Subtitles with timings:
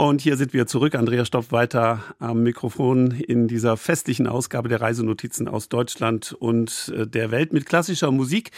[0.00, 0.94] Und hier sind wir zurück.
[0.94, 7.04] Andrea Stopp weiter am Mikrofon in dieser festlichen Ausgabe der Reisenotizen aus Deutschland und äh,
[7.04, 8.52] der Welt mit klassischer Musik.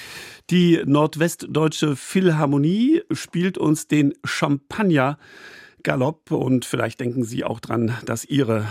[0.51, 5.17] Die Nordwestdeutsche Philharmonie spielt uns den Champagner
[5.83, 8.67] Galopp und vielleicht denken Sie auch dran, dass Ihre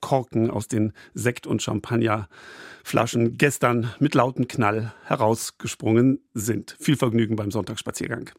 [0.00, 6.74] Korken aus den Sekt- und Champagnerflaschen gestern mit lautem Knall herausgesprungen sind.
[6.80, 8.30] Viel Vergnügen beim Sonntagsspaziergang.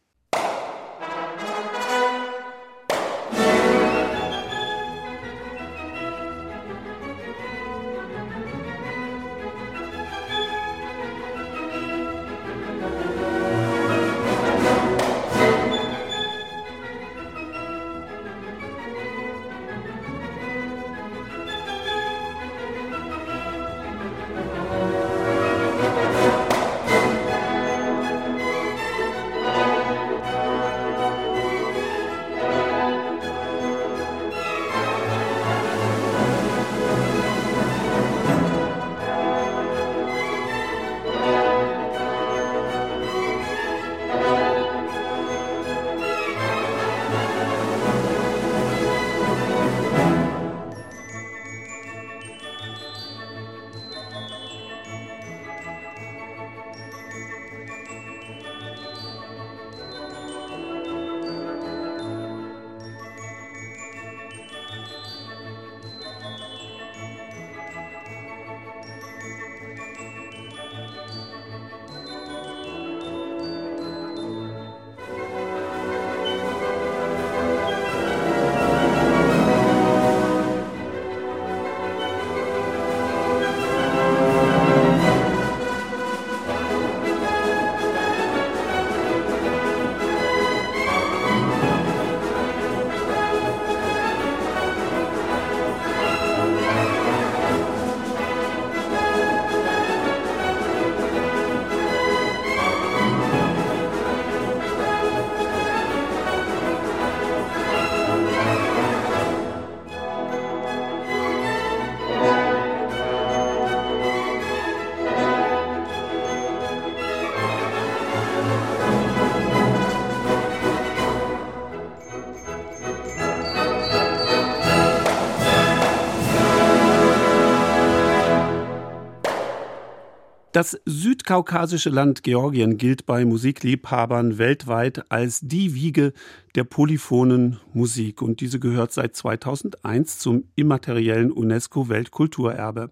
[130.60, 136.12] Das südkaukasische Land Georgien gilt bei Musikliebhabern weltweit als die Wiege
[136.54, 142.90] der polyphonen Musik und diese gehört seit 2001 zum immateriellen UNESCO-Weltkulturerbe.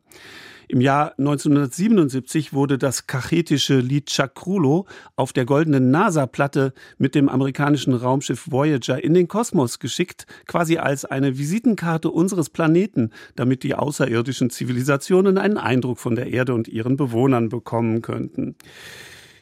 [0.71, 4.87] Im Jahr 1977 wurde das kachetische Lied Chakrulo
[5.17, 11.07] auf der goldenen NASA-Platte mit dem amerikanischen Raumschiff Voyager in den Kosmos geschickt, quasi als
[11.07, 16.99] eine Visitenkarte unseres Planeten, damit die außerirdischen Zivilisationen einen Eindruck von der Erde und ihren
[16.99, 18.55] Bewohnern bekommen könnten.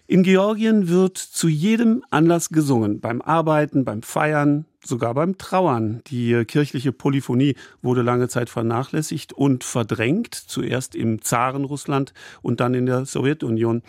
[0.06, 6.02] In Georgien wird zu jedem Anlass gesungen, beim Arbeiten, beim Feiern, sogar beim Trauern.
[6.06, 12.86] Die kirchliche Polyphonie wurde lange Zeit vernachlässigt und verdrängt, zuerst im Zarenrussland und dann in
[12.86, 13.82] der Sowjetunion.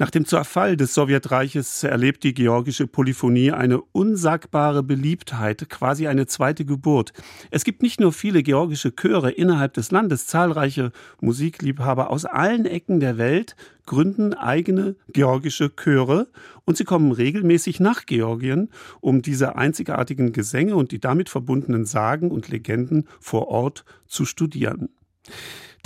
[0.00, 6.64] Nach dem Zerfall des Sowjetreiches erlebt die georgische Polyphonie eine unsagbare Beliebtheit, quasi eine zweite
[6.64, 7.12] Geburt.
[7.50, 13.00] Es gibt nicht nur viele georgische Chöre innerhalb des Landes, zahlreiche Musikliebhaber aus allen Ecken
[13.00, 16.28] der Welt gründen eigene georgische Chöre
[16.64, 18.70] und sie kommen regelmäßig nach Georgien,
[19.00, 24.90] um diese einzigartigen Gesänge und die damit verbundenen Sagen und Legenden vor Ort zu studieren.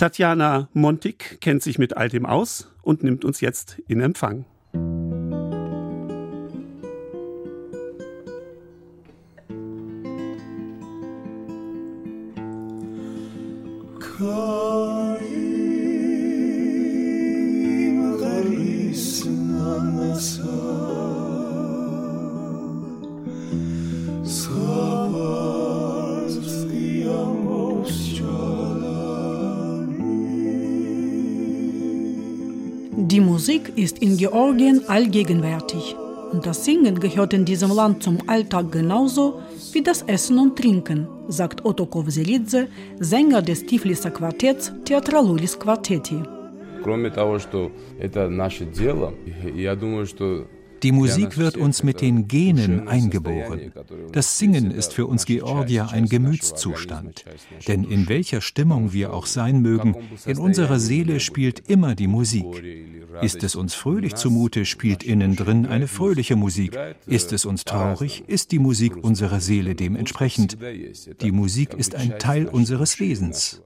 [0.03, 4.43] Tatjana Montik kennt sich mit all dem aus und nimmt uns jetzt in Empfang.
[33.12, 35.94] Die Musik ist in Georgien allgegenwärtig
[36.32, 39.40] und das Singen gehört in diesem Land zum Alltag genauso
[39.72, 42.68] wie das Essen und Trinken, sagt Otto Kovzelidze,
[42.98, 46.22] Sänger des Tifliser Quartetts Theatralulis Quartetti.
[46.82, 47.70] Кроме того, что
[48.00, 49.12] это наше дело,
[49.54, 50.46] я думаю, что
[50.83, 53.71] Die Musik wird uns mit den Genen eingeboren.
[54.11, 57.23] Das Singen ist für uns Georgier ein Gemütszustand.
[57.67, 59.95] Denn in welcher Stimmung wir auch sein mögen,
[60.25, 62.45] in unserer Seele spielt immer die Musik.
[63.21, 66.77] Ist es uns fröhlich zumute, spielt innen drin eine fröhliche Musik.
[67.05, 70.57] Ist es uns traurig, ist die Musik unserer Seele dementsprechend.
[71.21, 73.61] Die Musik ist ein Teil unseres Wesens.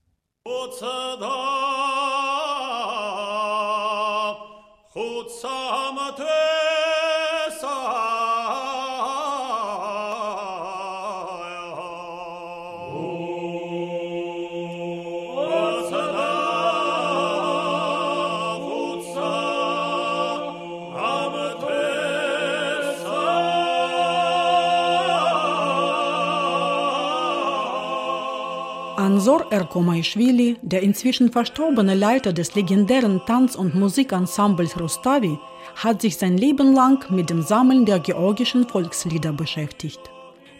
[29.27, 35.37] Ansor Erkomaischwili, der inzwischen verstorbene Leiter des legendären Tanz- und Musikensembles Rustavi,
[35.75, 39.99] hat sich sein Leben lang mit dem Sammeln der georgischen Volkslieder beschäftigt.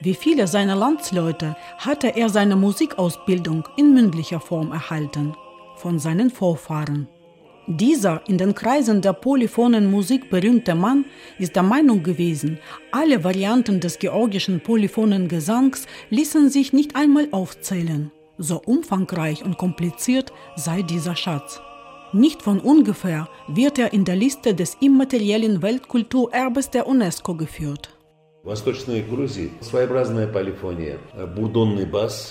[0.02, 5.34] Wie viele seiner Landsleute hatte er seine Musikausbildung in mündlicher Form erhalten,
[5.78, 7.08] von seinen Vorfahren.
[7.68, 11.06] Dieser in den Kreisen der polyphonen Musik berühmte Mann
[11.40, 12.60] ist der Meinung gewesen,
[12.92, 18.12] alle Varianten des georgischen polyphonen Gesangs ließen sich nicht einmal aufzählen.
[18.38, 21.62] So umfangreich und kompliziert sei dieser Schatz.
[22.14, 27.97] Nicht von ungefähr wird er in der Liste des immateriellen Weltkulturerbes der UNESCO geführt.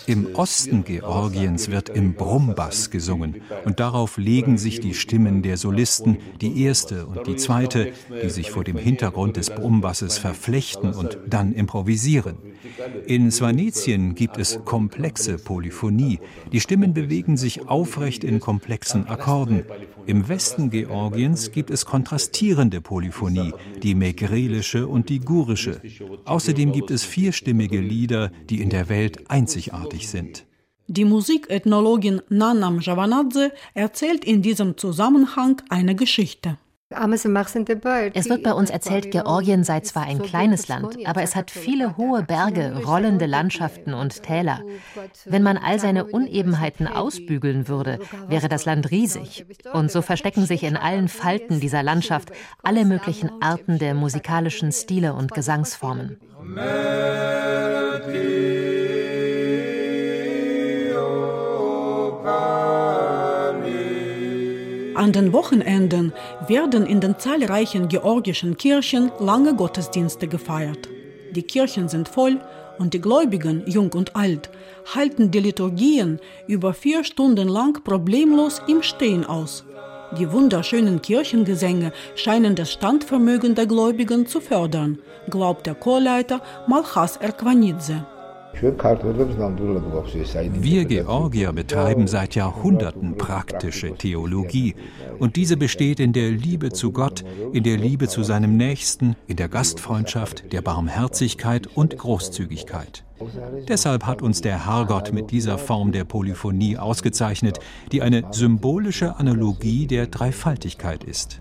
[0.06, 6.16] Im Osten Georgiens wird im Brummbass gesungen und darauf legen sich die Stimmen der Solisten,
[6.40, 7.92] die erste und die zweite,
[8.22, 12.38] die sich vor dem Hintergrund des Brummbasses verflechten und dann improvisieren.
[13.06, 16.20] In Svanetien gibt es komplexe Polyphonie.
[16.50, 19.64] Die Stimmen bewegen sich aufrecht in komplexen Akkorden.
[20.06, 23.52] Im Westen Georgiens gibt es kontrastierende Polyphonie,
[23.82, 25.80] die megrelische und die gurische.
[26.24, 30.46] Außerdem gibt es vierstimmige Lieder, die in der Welt einzigartig sind.
[30.88, 36.58] Die Musikethnologin Nanam Javanadze erzählt in diesem Zusammenhang eine Geschichte.
[36.88, 41.96] Es wird bei uns erzählt, Georgien sei zwar ein kleines Land, aber es hat viele
[41.96, 44.60] hohe Berge, rollende Landschaften und Täler.
[45.24, 47.98] Wenn man all seine Unebenheiten ausbügeln würde,
[48.28, 49.44] wäre das Land riesig.
[49.72, 52.30] Und so verstecken sich in allen Falten dieser Landschaft
[52.62, 56.18] alle möglichen Arten der musikalischen Stile und Gesangsformen.
[64.96, 66.14] An den Wochenenden
[66.48, 70.88] werden in den zahlreichen georgischen Kirchen lange Gottesdienste gefeiert.
[71.32, 72.40] Die Kirchen sind voll
[72.78, 74.48] und die Gläubigen, jung und alt,
[74.94, 79.66] halten die Liturgien über vier Stunden lang problemlos im Stehen aus.
[80.18, 88.06] Die wunderschönen Kirchengesänge scheinen das Standvermögen der Gläubigen zu fördern, glaubt der Chorleiter Malchas Erkwanidze.
[90.52, 94.74] Wir Georgier betreiben seit Jahrhunderten praktische Theologie.
[95.18, 99.36] Und diese besteht in der Liebe zu Gott, in der Liebe zu seinem Nächsten, in
[99.36, 103.04] der Gastfreundschaft, der Barmherzigkeit und Großzügigkeit.
[103.68, 107.58] Deshalb hat uns der Herrgott mit dieser Form der Polyphonie ausgezeichnet,
[107.92, 111.40] die eine symbolische Analogie der Dreifaltigkeit ist.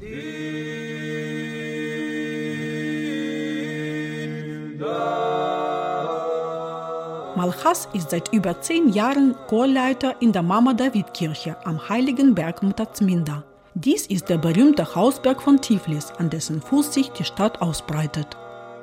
[7.36, 12.64] Malchas ist seit über zehn Jahren Chorleiter in der Mama David Kirche am Heiligen Berg
[12.64, 13.44] Mutazminda.
[13.74, 18.38] Dies ist der berühmte Hausberg von Tiflis, an dessen Fuß sich die Stadt ausbreitet.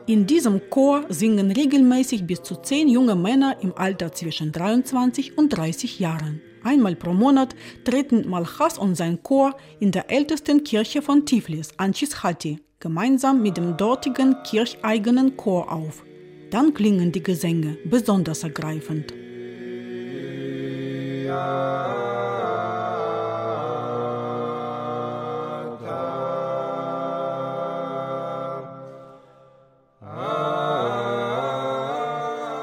[0.05, 5.49] In diesem Chor singen regelmäßig bis zu zehn junge Männer im Alter zwischen 23 und
[5.49, 6.43] 30 Jahren.
[6.63, 7.55] Einmal pro Monat
[7.85, 13.79] treten Malchas und sein Chor in der ältesten Kirche von Tiflis, Anchishati, gemeinsam mit dem
[13.79, 16.03] dortigen kircheigenen Chor auf.
[16.53, 19.15] Dann klingen die Gesänge besonders ergreifend.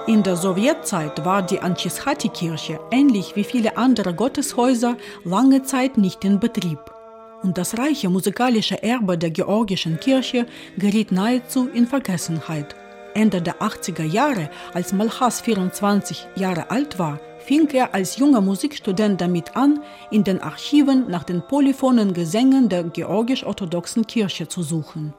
[0.05, 6.39] In der Sowjetzeit war die Anchishati-Kirche, ähnlich wie viele andere Gotteshäuser, lange Zeit nicht in
[6.39, 6.79] Betrieb.
[7.41, 10.45] Und das reiche musikalische Erbe der georgischen Kirche
[10.77, 12.75] geriet nahezu in Vergessenheit.
[13.13, 19.21] Ende der 80er Jahre, als Malchas 24 Jahre alt war, fing er als junger Musikstudent
[19.21, 25.13] damit an, in den Archiven nach den polyphonen Gesängen der georgisch-orthodoxen Kirche zu suchen.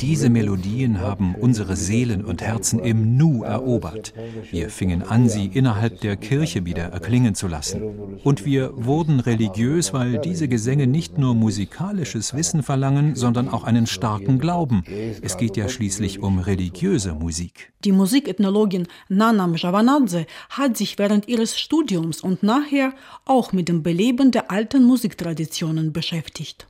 [0.00, 4.12] Diese Melodien haben unsere Seelen und Herzen im Nu erobert.
[4.50, 8.18] Wir fingen an, sie innerhalb der Kirche wieder erklingen zu lassen.
[8.22, 13.86] Und wir wurden religiös, weil diese Gesänge nicht nur musikalisches Wissen verlangen, sondern auch einen
[13.86, 14.84] starken Glauben.
[15.22, 17.72] Es geht ja schließlich um religiöse Musik.
[17.84, 22.92] Die Musikethnologin Nana Mjavanadze hat sich während ihres Studiums und nachher
[23.24, 26.66] auch mit dem Beleben der alten Musiktraditionen beschäftigt.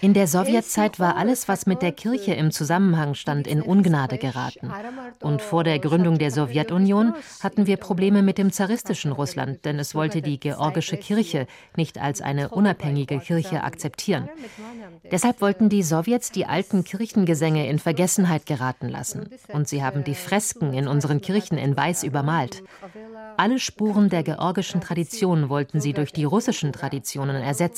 [0.00, 4.72] In der Sowjetzeit war alles, was mit der Kirche im Zusammenhang stand, in Ungnade geraten.
[5.20, 9.96] Und vor der Gründung der Sowjetunion hatten wir Probleme mit dem zaristischen Russland, denn es
[9.96, 14.28] wollte die georgische Kirche nicht als eine unabhängige Kirche akzeptieren.
[15.10, 19.28] Deshalb wollten die Sowjets die alten Kirchengesänge in Vergessenheit geraten lassen.
[19.48, 22.62] Und sie haben die Fresken in unseren Kirchen in weiß übermalt.
[23.36, 27.71] Alle Spuren der georgischen Tradition wollten sie durch die russischen Traditionen ersetzen.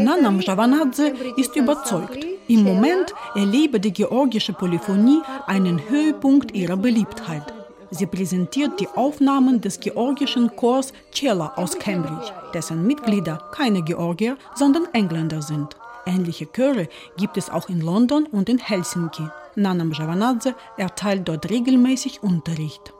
[0.00, 2.24] Nana Mjavanadze ist überzeugt.
[2.48, 7.52] Im Moment erlebe die georgische Polyphonie einen Höhepunkt ihrer Beliebtheit.
[7.90, 14.86] Sie präsentiert die Aufnahmen des georgischen Chors Cella aus Cambridge, dessen Mitglieder keine Georgier, sondern
[14.92, 15.76] Engländer sind.
[16.04, 19.26] Ähnliche Chöre gibt es auch in London und in Helsinki.
[19.56, 22.92] Nana Mjavanadze erteilt dort regelmäßig Unterricht.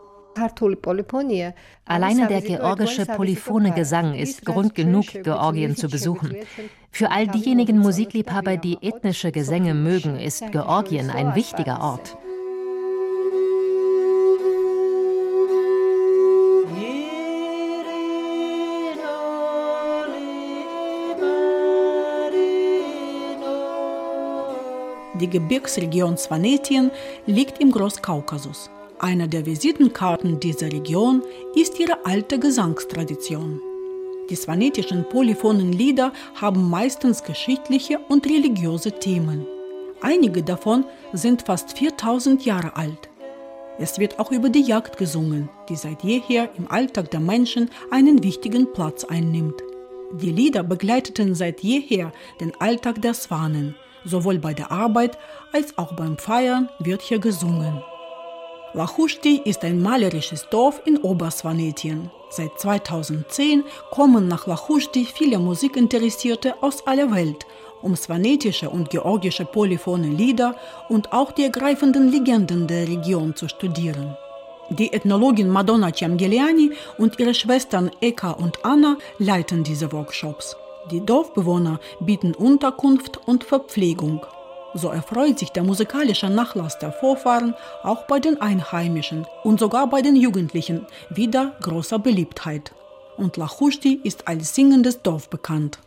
[1.85, 6.37] Alleine der georgische polyphone Gesang ist Grund genug, Georgien zu besuchen.
[6.91, 12.17] Für all diejenigen Musikliebhaber, die ethnische Gesänge mögen, ist Georgien ein wichtiger Ort.
[25.21, 26.93] Die Gebirgsregion Svanetien
[27.27, 28.71] liegt im Großkaukasus.
[29.01, 31.23] Eine der Visitenkarten dieser Region
[31.55, 33.61] ist ihre alte Gesangstradition.
[34.29, 39.47] Die svanetischen polyphonen Lieder haben meistens geschichtliche und religiöse Themen.
[40.01, 43.09] Einige davon sind fast 4000 Jahre alt.
[43.79, 48.25] Es wird auch über die Jagd gesungen, die seit jeher im Alltag der Menschen einen
[48.25, 49.63] wichtigen Platz einnimmt.
[50.13, 55.19] Die Lieder begleiteten seit jeher den Alltag der Swanen, Sowohl bei der Arbeit
[55.53, 57.83] als auch beim Feiern wird hier gesungen.
[58.75, 62.11] Lachusti ist ein malerisches Dorf in Obersvanetien.
[62.29, 67.47] Seit 2010 kommen nach Lachusti viele Musikinteressierte aus aller Welt,
[67.81, 70.55] um svanetische und georgische polyphone Lieder
[70.91, 74.17] und auch die ergreifenden Legenden der Region zu studieren.
[74.69, 80.57] Die Ethnologin Madonna Ciamgeliani und ihre Schwestern Eka und Anna leiten diese Workshops.
[80.91, 84.27] Die Dorfbewohner bieten Unterkunft und Verpflegung.
[84.81, 90.03] So erfreut sich der musikalische Nachlass der Vorfahren auch bei den Einheimischen und sogar bei
[90.03, 92.73] den Jugendlichen wieder großer Beliebtheit.
[93.17, 95.81] Und Lachushti ist als singendes Dorf bekannt.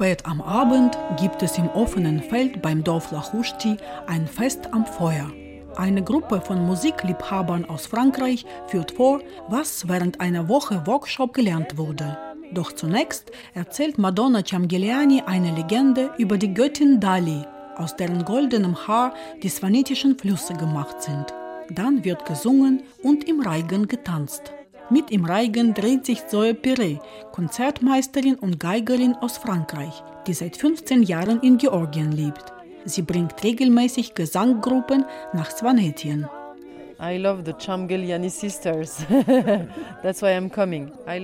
[0.00, 5.28] Spät am Abend gibt es im offenen Feld beim Dorf Lachushti ein Fest am Feuer.
[5.74, 12.16] Eine Gruppe von Musikliebhabern aus Frankreich führt vor, was während einer Woche Workshop gelernt wurde.
[12.52, 17.42] Doch zunächst erzählt Madonna Ciamgeliani eine Legende über die Göttin Dali,
[17.76, 21.26] aus deren goldenem Haar die svanetischen Flüsse gemacht sind.
[21.70, 24.52] Dann wird gesungen und im Reigen getanzt.
[24.90, 27.00] Mit im Reigen dreht sich Zoe Perret,
[27.32, 32.44] Konzertmeisterin und Geigerin aus Frankreich, die seit 15 Jahren in Georgien lebt.
[32.86, 35.04] Sie bringt regelmäßig Gesanggruppen
[35.34, 36.26] nach Svanetien.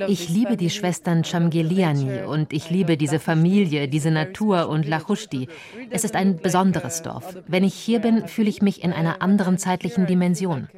[0.09, 5.49] Ich liebe die Schwestern Chamgeliani und ich liebe diese Familie, diese Natur und Lachushti.
[5.91, 7.37] Es ist ein besonderes Dorf.
[7.49, 10.69] Wenn ich hier bin, fühle ich mich in einer anderen zeitlichen Dimension.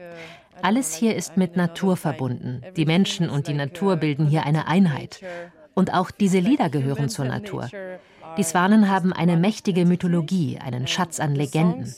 [0.66, 2.60] Alles hier ist mit Natur verbunden.
[2.76, 5.20] Die Menschen und die Natur bilden hier eine Einheit.
[5.74, 7.68] Und auch diese Lieder gehören zur Natur.
[8.36, 11.94] Die Swanen haben eine mächtige Mythologie, einen Schatz an Legenden.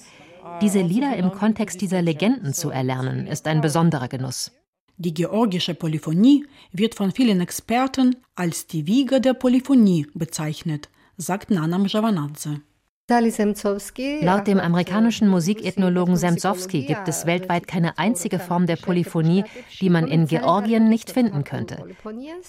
[0.60, 4.52] Diese Lieder im Kontext dieser Legenden zu erlernen, ist ein besonderer Genuss.
[4.98, 11.78] Die georgische Polyphonie wird von vielen Experten als die Wiege der Polyphonie bezeichnet, sagt Nana
[11.78, 12.60] Mjavanadze.
[13.10, 19.44] Laut dem amerikanischen Musikethnologen Semzowski gibt es weltweit keine einzige Form der Polyphonie,
[19.80, 21.82] die man in Georgien nicht finden könnte.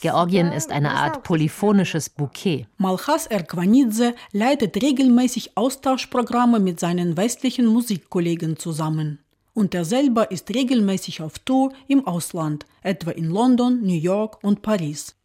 [0.02, 2.68] Georgien ist eine Art polyphonisches Bouquet.
[2.78, 9.20] Malchas Erkwanidze leitet regelmäßig Austauschprogramme mit seinen westlichen Musikkollegen zusammen.
[9.54, 14.62] Und er selber ist regelmäßig auf Tour im Ausland, etwa in London, New York und
[14.62, 15.16] Paris.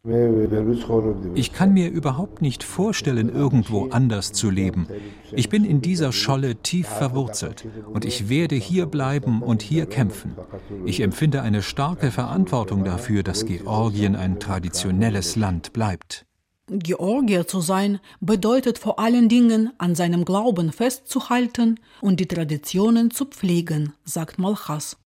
[1.35, 4.87] Ich kann mir überhaupt nicht vorstellen, irgendwo anders zu leben.
[5.33, 10.37] Ich bin in dieser Scholle tief verwurzelt und ich werde hier bleiben und hier kämpfen.
[10.85, 16.27] Ich empfinde eine starke Verantwortung dafür, dass Georgien ein traditionelles Land bleibt.
[16.71, 23.27] Georgier zu sein bedeutet vor allen Dingen an seinem Glauben festzuhalten und die Traditionen zu
[23.27, 24.97] pflegen, sagt Malchas.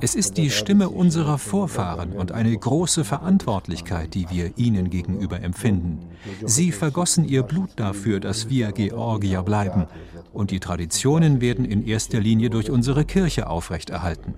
[0.00, 6.00] Es ist die Stimme unserer Vorfahren und eine große Verantwortlichkeit, die wir ihnen gegenüber empfinden.
[6.44, 9.86] Sie vergossen ihr Blut dafür, dass wir Georgier bleiben.
[10.32, 14.34] Und die Traditionen werden in erster Linie durch unsere Kirche aufrechterhalten.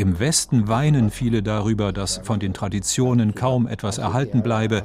[0.00, 4.82] Im Westen weinen viele darüber, dass von den Traditionen kaum etwas erhalten bleibe.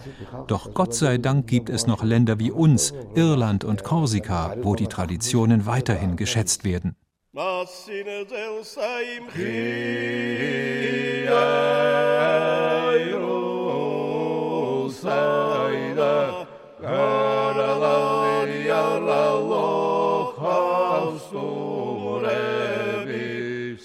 [0.48, 4.88] Doch Gott sei Dank gibt es noch Länder wie uns, Irland und Korsika, wo die
[4.88, 6.98] Traditionen weiterhin geschätzt werden.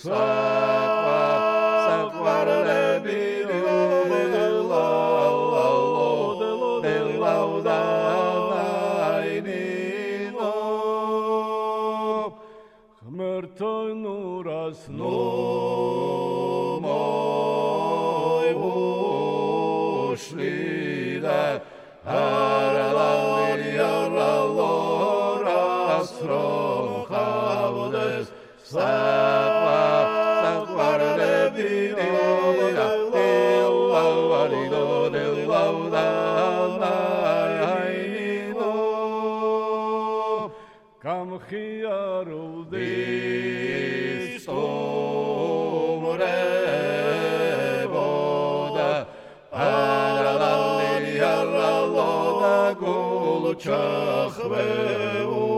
[0.03, 0.40] Sai
[53.71, 55.50] Shachweu.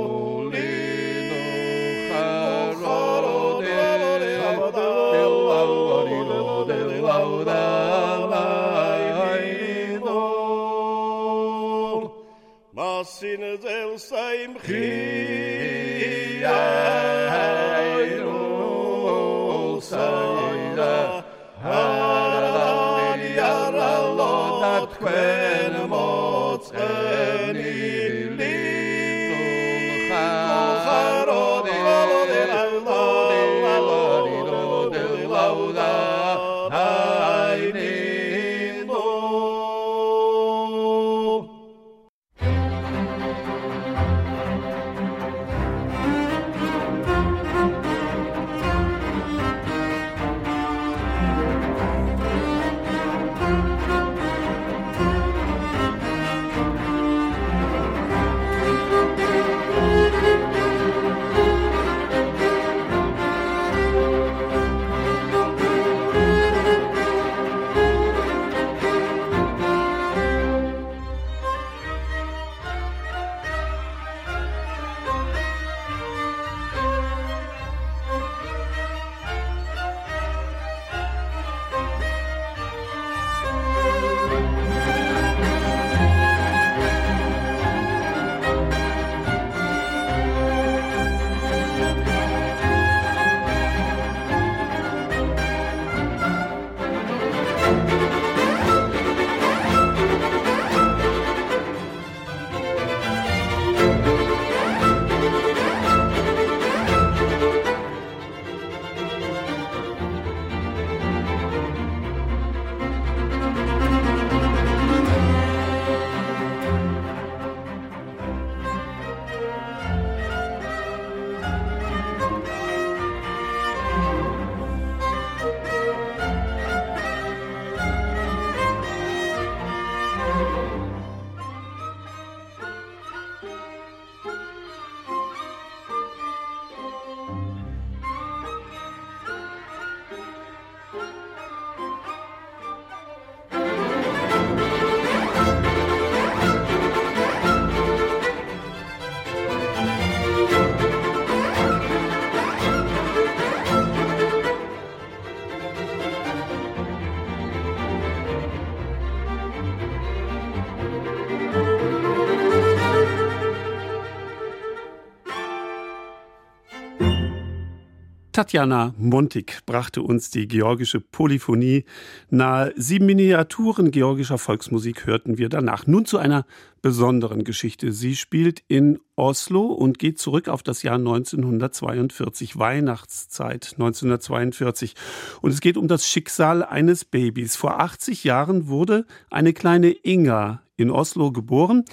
[168.42, 171.84] Tatjana Montig brachte uns die georgische Polyphonie
[172.28, 172.72] nahe.
[172.74, 175.86] Sieben Miniaturen georgischer Volksmusik hörten wir danach.
[175.86, 176.44] Nun zu einer
[176.80, 177.92] besonderen Geschichte.
[177.92, 184.96] Sie spielt in Oslo und geht zurück auf das Jahr 1942, Weihnachtszeit 1942.
[185.40, 187.54] Und es geht um das Schicksal eines Babys.
[187.54, 191.84] Vor 80 Jahren wurde eine kleine Inga in Oslo geboren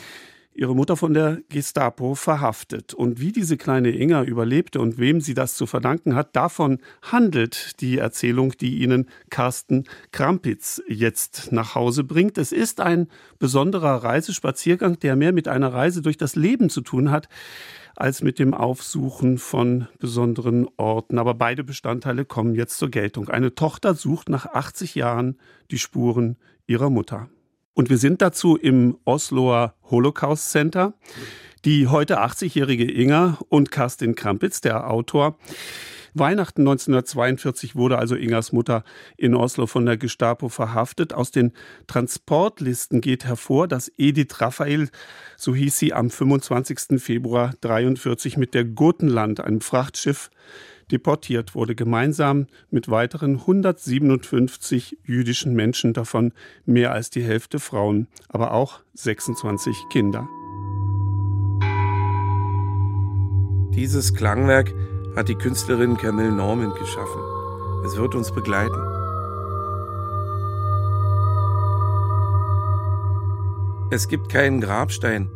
[0.60, 2.94] ihre Mutter von der Gestapo verhaftet.
[2.94, 7.80] Und wie diese kleine Inga überlebte und wem sie das zu verdanken hat, davon handelt
[7.80, 12.38] die Erzählung, die Ihnen Carsten Krampitz jetzt nach Hause bringt.
[12.38, 13.08] Es ist ein
[13.40, 17.30] besonderer Reisespaziergang, der mehr mit einer Reise durch das Leben zu tun hat,
[17.96, 21.20] als mit dem Aufsuchen von besonderen Orten.
[21.20, 23.30] Aber beide Bestandteile kommen jetzt zur Geltung.
[23.30, 25.38] Eine Tochter sucht nach 80 Jahren
[25.72, 26.36] die Spuren
[26.68, 27.30] ihrer Mutter.
[27.80, 30.96] Und wir sind dazu im Osloer Holocaust Center.
[31.64, 35.38] Die heute 80-jährige Inga und Kerstin Krampitz, der Autor,
[36.14, 38.84] Weihnachten 1942 wurde also Ingas Mutter
[39.16, 41.14] in Oslo von der Gestapo verhaftet.
[41.14, 41.54] Aus den
[41.88, 44.90] Transportlisten geht hervor, dass Edith Raphael,
[45.38, 47.02] so hieß sie, am 25.
[47.02, 50.32] Februar 1943 mit der Gurtenland, einem Frachtschiff,
[50.92, 56.34] deportiert wurde, gemeinsam mit weiteren 157 jüdischen Menschen, davon
[56.66, 60.28] mehr als die Hälfte Frauen, aber auch 26 Kinder.
[63.74, 64.74] Dieses Klangwerk
[65.16, 67.22] hat die Künstlerin Camille Norman geschaffen.
[67.86, 68.82] Es wird uns begleiten.
[73.92, 75.30] Es gibt keinen Grabstein,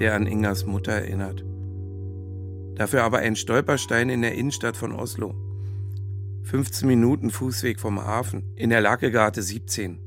[0.00, 1.44] der an Ingas Mutter erinnert.
[2.76, 5.34] Dafür aber ein Stolperstein in der Innenstadt von Oslo.
[6.44, 10.00] 15 Minuten Fußweg vom Hafen, in der Lackegate 17.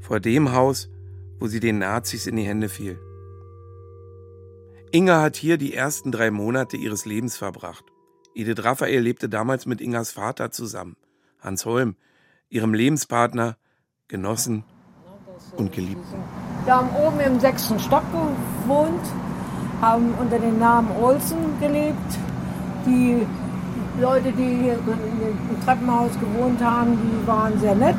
[0.00, 0.90] Vor dem Haus,
[1.38, 2.98] wo sie den Nazis in die Hände fiel.
[4.92, 7.84] Inga hat hier die ersten drei Monate ihres Lebens verbracht.
[8.34, 10.96] Edith Raphael lebte damals mit Ingas Vater zusammen,
[11.40, 11.96] Hans Holm,
[12.48, 13.56] ihrem Lebenspartner,
[14.08, 14.64] Genossen
[15.56, 16.22] und Geliebten.
[16.66, 19.02] Haben oben im sechsten Stock gewohnt
[19.80, 22.18] haben unter dem Namen Olsen gelebt.
[22.86, 23.26] Die
[24.00, 27.96] Leute, die hier im Treppenhaus gewohnt haben, die waren sehr nett.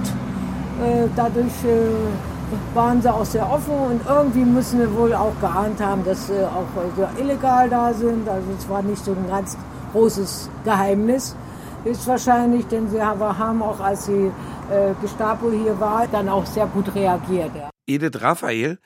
[0.84, 5.82] Äh, dadurch äh, waren sie auch sehr offen und irgendwie müssen wir wohl auch geahnt
[5.82, 8.28] haben, dass sie auch illegal da sind.
[8.30, 9.58] Also es war nicht so ein ganz
[9.92, 11.36] großes Geheimnis.
[11.84, 14.32] Ist wahrscheinlich, denn sie haben auch, als die
[14.72, 17.52] äh, Gestapo hier war, dann auch sehr gut reagiert.
[17.86, 18.80] Edith Raphael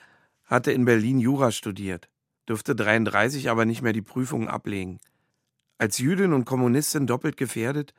[0.46, 2.10] hatte in Berlin Jura studiert
[2.48, 5.00] dürfte 33 aber nicht mehr die Prüfungen ablegen.
[5.78, 7.94] Als Jüdin und Kommunistin doppelt gefährdet,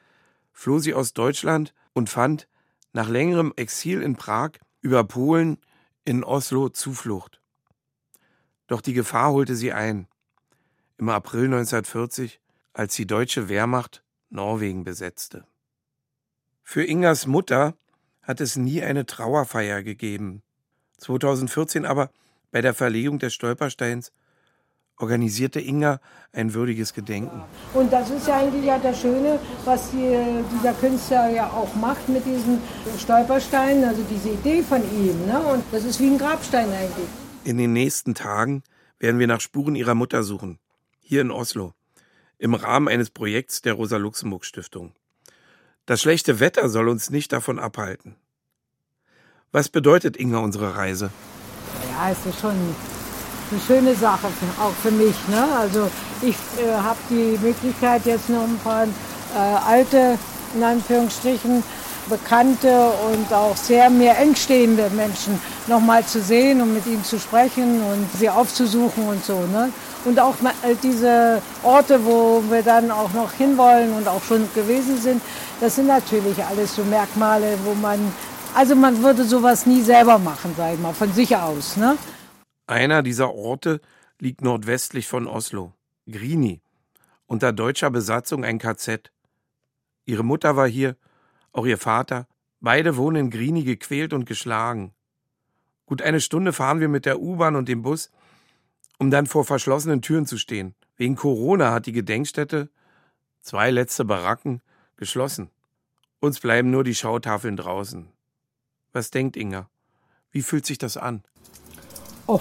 [0.52, 2.48] floh sie aus Deutschland und fand
[2.92, 5.58] nach längerem Exil in Prag über Polen
[6.04, 7.40] in Oslo Zuflucht.
[8.66, 10.06] Doch die Gefahr holte sie ein.
[10.98, 12.40] Im April 1940,
[12.72, 15.46] als die deutsche Wehrmacht Norwegen besetzte.
[16.62, 17.74] Für Ingas Mutter
[18.22, 20.42] hat es nie eine Trauerfeier gegeben.
[20.98, 22.10] 2014 aber
[22.50, 24.12] bei der Verlegung des Stolpersteins
[24.98, 26.00] organisierte Inga
[26.32, 27.42] ein würdiges Gedenken.
[27.74, 30.16] Und das ist ja eigentlich ja das Schöne, was die,
[30.56, 32.60] dieser Künstler ja auch macht mit diesen
[32.98, 35.26] Stolpersteinen, also diese Idee von ihm.
[35.26, 35.38] Ne?
[35.40, 37.08] Und das ist wie ein Grabstein eigentlich.
[37.44, 38.62] In den nächsten Tagen
[38.98, 40.58] werden wir nach Spuren ihrer Mutter suchen,
[41.00, 41.72] hier in Oslo,
[42.38, 44.92] im Rahmen eines Projekts der Rosa-Luxemburg-Stiftung.
[45.84, 48.14] Das schlechte Wetter soll uns nicht davon abhalten.
[49.50, 51.10] Was bedeutet Inga unsere Reise?
[51.90, 52.54] Ja, es ist schon
[53.50, 54.28] eine schöne Sache,
[54.60, 55.14] auch für mich.
[55.28, 55.44] Ne?
[55.58, 55.88] Also
[56.22, 60.18] ich äh, habe die Möglichkeit jetzt noch ein paar äh, alte,
[60.54, 61.62] in Anführungsstrichen,
[62.08, 67.18] bekannte und auch sehr mir engstehende Menschen noch mal zu sehen und mit ihnen zu
[67.18, 69.38] sprechen und sie aufzusuchen und so.
[69.52, 69.72] Ne?
[70.04, 75.00] Und auch äh, diese Orte, wo wir dann auch noch hinwollen und auch schon gewesen
[75.00, 75.22] sind,
[75.60, 78.00] das sind natürlich alles so Merkmale, wo man,
[78.54, 81.76] also man würde sowas nie selber machen, sag ich mal, von sich aus.
[81.76, 81.96] Ne?
[82.66, 83.80] Einer dieser Orte
[84.18, 85.72] liegt nordwestlich von Oslo,
[86.06, 86.60] Grini,
[87.26, 89.10] unter deutscher Besatzung ein KZ.
[90.04, 90.96] Ihre Mutter war hier,
[91.52, 92.28] auch ihr Vater.
[92.60, 94.94] Beide wohnen in Grini gequält und geschlagen.
[95.86, 98.10] Gut eine Stunde fahren wir mit der U-Bahn und dem Bus,
[98.98, 100.74] um dann vor verschlossenen Türen zu stehen.
[100.96, 102.70] Wegen Corona hat die Gedenkstätte,
[103.40, 104.62] zwei letzte Baracken,
[104.96, 105.50] geschlossen.
[106.20, 108.08] Uns bleiben nur die Schautafeln draußen.
[108.92, 109.68] Was denkt Inga?
[110.30, 111.24] Wie fühlt sich das an?
[112.26, 112.40] Oh,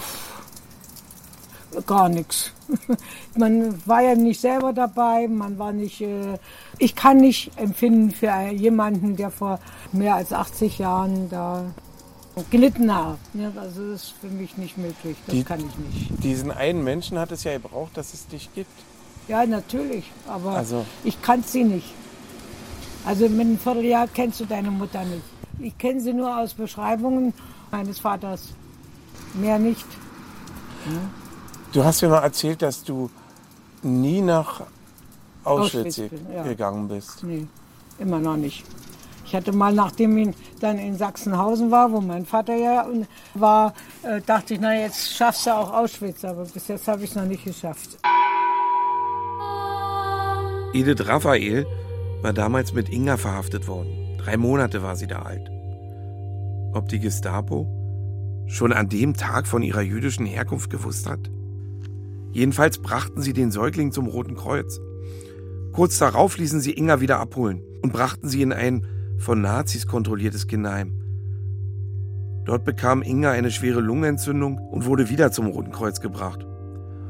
[1.86, 2.52] gar nichts.
[3.36, 6.00] Man war ja nicht selber dabei, man war nicht.
[6.00, 6.38] Äh,
[6.78, 9.58] ich kann nicht empfinden für jemanden, der vor
[9.92, 11.64] mehr als 80 Jahren da
[12.50, 13.18] gelitten hat.
[13.56, 15.16] Also das ist für mich nicht möglich.
[15.26, 16.24] Das Die, kann ich nicht.
[16.24, 18.70] Diesen einen Menschen hat es ja gebraucht, dass es dich gibt.
[19.28, 20.10] Ja, natürlich.
[20.26, 20.84] Aber also.
[21.04, 21.92] ich kann sie nicht.
[23.04, 25.22] Also mit einem Vierteljahr kennst du deine Mutter nicht.
[25.58, 27.34] Ich kenne sie nur aus Beschreibungen
[27.70, 28.54] meines Vaters.
[29.34, 29.86] Mehr nicht.
[30.86, 31.00] Ja.
[31.72, 33.10] Du hast mir mal erzählt, dass du
[33.82, 34.62] nie nach
[35.44, 36.42] Auschwitz, Auschwitz bin, ja.
[36.42, 37.22] gegangen bist.
[37.24, 37.46] Nee,
[37.98, 38.64] immer noch nicht.
[39.24, 42.86] Ich hatte mal, nachdem ich dann in Sachsenhausen war, wo mein Vater ja
[43.32, 47.10] war, äh, dachte ich, na jetzt schaffst du auch Auschwitz, aber bis jetzt habe ich
[47.10, 47.98] es noch nicht geschafft.
[50.74, 51.66] Edith Raphael
[52.20, 54.18] war damals mit Inga verhaftet worden.
[54.18, 55.50] Drei Monate war sie da alt.
[56.74, 57.66] Ob die Gestapo
[58.46, 61.30] schon an dem Tag von ihrer jüdischen Herkunft gewusst hat?
[62.32, 64.80] Jedenfalls brachten sie den Säugling zum Roten Kreuz.
[65.72, 68.86] Kurz darauf ließen sie Inga wieder abholen und brachten sie in ein
[69.18, 70.92] von Nazis kontrolliertes Kinderheim.
[72.44, 76.44] Dort bekam Inga eine schwere Lungenentzündung und wurde wieder zum Roten Kreuz gebracht,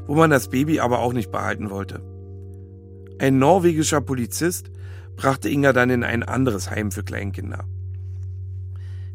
[0.07, 2.01] wo man das Baby aber auch nicht behalten wollte.
[3.19, 4.71] Ein norwegischer Polizist
[5.15, 7.65] brachte Inga dann in ein anderes Heim für Kleinkinder.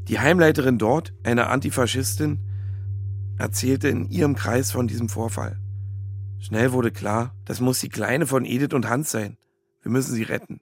[0.09, 2.39] Die Heimleiterin dort, eine Antifaschistin,
[3.37, 5.59] erzählte in ihrem Kreis von diesem Vorfall.
[6.41, 9.37] Schnell wurde klar, das muss die Kleine von Edith und Hans sein.
[9.83, 10.61] Wir müssen sie retten.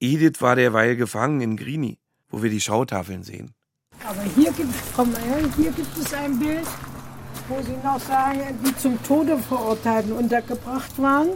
[0.00, 3.54] Edith war derweil gefangen in Grini, wo wir die Schautafeln sehen.
[4.06, 6.66] Aber hier gibt, komm mal her, hier gibt es ein Bild,
[7.48, 11.28] wo sie noch sagen, die zum Tode verurteilten untergebracht waren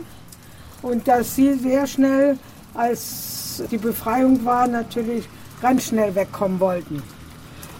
[0.82, 2.38] und dass sie sehr schnell,
[2.74, 5.26] als die Befreiung war, natürlich
[5.64, 7.02] ganz schnell wegkommen wollten.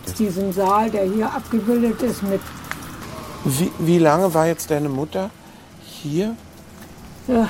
[0.07, 2.41] Aus diesem Saal, der hier abgebildet ist mit
[3.45, 5.29] wie, wie lange war jetzt deine Mutter
[5.83, 6.35] hier?
[7.29, 7.47] Ja,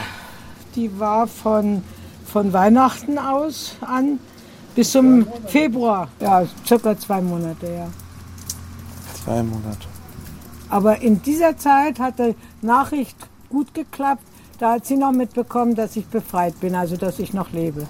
[0.74, 1.84] die war von,
[2.26, 4.18] von Weihnachten aus an
[4.74, 6.08] bis zum Februar.
[6.20, 7.86] Ja, circa zwei Monate, ja.
[9.22, 9.86] Zwei Monate.
[10.68, 13.16] Aber in dieser Zeit hat die Nachricht
[13.48, 14.24] gut geklappt.
[14.58, 17.86] Da hat sie noch mitbekommen, dass ich befreit bin, also dass ich noch lebe.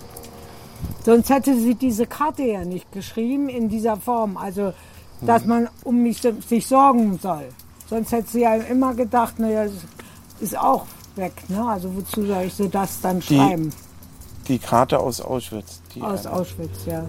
[1.05, 4.73] Sonst hätte sie diese Karte ja nicht geschrieben in dieser Form, also
[5.21, 7.49] dass man um mich sich sorgen soll.
[7.89, 9.67] Sonst hätte sie ja immer gedacht, naja,
[10.41, 11.33] ist auch weg.
[11.49, 11.65] Ne?
[11.67, 13.71] Also wozu soll ich sie das dann die, schreiben?
[14.49, 15.83] Die Karte aus Auschwitz.
[16.01, 16.37] aus eine.
[16.37, 17.07] Auschwitz, ja.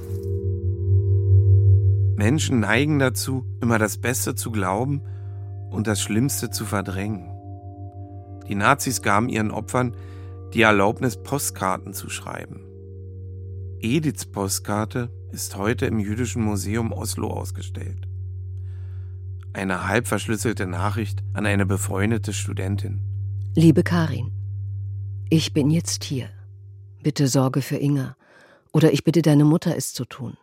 [2.15, 5.01] Menschen neigen dazu, immer das Beste zu glauben
[5.69, 7.31] und das Schlimmste zu verdrängen.
[8.47, 9.95] Die Nazis gaben ihren Opfern
[10.53, 12.64] die Erlaubnis, Postkarten zu schreiben.
[13.85, 18.07] Ediths Postkarte ist heute im Jüdischen Museum Oslo ausgestellt
[19.55, 22.99] eine halb verschlüsselte Nachricht an eine befreundete Studentin.
[23.55, 24.33] Liebe Karin,
[25.29, 26.27] ich bin jetzt hier.
[27.01, 28.17] Bitte sorge für Inga.
[28.73, 30.35] Oder ich bitte deine Mutter, es zu tun.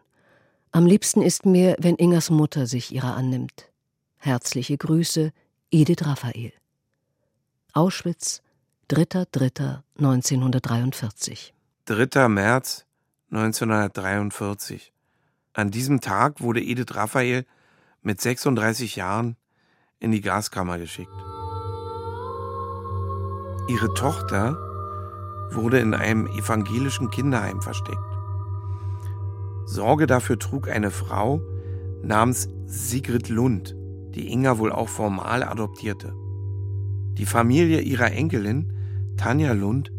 [0.71, 3.71] Am liebsten ist mir, wenn Ingas Mutter sich ihrer annimmt.
[4.17, 5.33] Herzliche Grüße,
[5.71, 6.55] Edith Raphael.
[7.75, 8.41] Auschwitz,
[8.89, 11.53] 3.3.1943.
[11.85, 12.29] 3.
[12.29, 12.87] März
[13.33, 14.93] 1943.
[15.55, 17.47] An diesem Tag wurde Edith Raphael
[18.03, 19.37] mit 36 Jahren
[20.01, 21.11] in die Gaskammer geschickt.
[23.69, 24.59] Ihre Tochter
[25.51, 27.99] wurde in einem evangelischen Kinderheim versteckt.
[29.65, 31.41] Sorge dafür trug eine Frau
[32.03, 33.75] namens Sigrid Lund,
[34.15, 36.13] die Inga wohl auch formal adoptierte.
[37.17, 38.75] Die Familie ihrer Enkelin,
[39.17, 39.91] Tanja Lund,